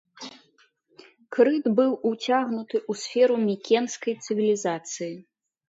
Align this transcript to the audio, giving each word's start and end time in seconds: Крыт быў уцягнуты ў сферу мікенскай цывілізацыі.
Крыт 1.37 1.63
быў 1.81 1.91
уцягнуты 2.13 2.77
ў 2.91 2.93
сферу 3.03 3.35
мікенскай 3.47 4.13
цывілізацыі. 4.27 5.15